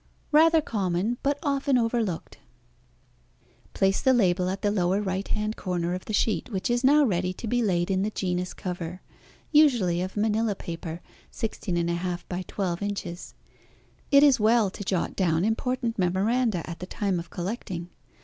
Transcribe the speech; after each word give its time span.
Rather 0.31 0.61
common 0.61 1.19
but 1.21 1.37
often 1.43 1.77
overlooked 1.77 2.39
Place 3.75 4.01
the 4.01 4.15
label 4.15 4.49
at 4.49 4.63
the 4.63 4.71
lower 4.71 4.99
right 4.99 5.27
hand 5.27 5.55
corner 5.55 5.93
of 5.93 6.05
the 6.05 6.11
sheet, 6.11 6.49
which 6.49 6.71
is 6.71 6.83
now 6.83 7.03
ready 7.03 7.33
to 7.33 7.45
be 7.47 7.61
laid 7.61 7.91
in 7.91 8.01
the 8.01 8.09
genus 8.09 8.51
cover, 8.55 9.01
usually 9.51 10.01
of 10.01 10.17
manila 10.17 10.55
paper 10.55 11.01
16 11.29 11.75
1/2 11.75 12.21
by 12.27 12.41
12 12.47 12.81
inches. 12.81 13.35
It 14.09 14.23
is 14.23 14.39
well 14.39 14.71
to 14.71 14.83
jot 14.83 15.15
down 15.15 15.45
important 15.45 15.99
memoranda 15.99 16.67
at 16.67 16.79
the 16.79 16.87
time 16.87 17.19
of 17.19 17.29
collecting. 17.29 17.91